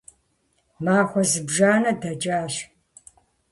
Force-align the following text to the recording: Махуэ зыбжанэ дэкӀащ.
Махуэ 0.83 1.23
зыбжанэ 1.31 1.91
дэкӀащ. 2.01 2.53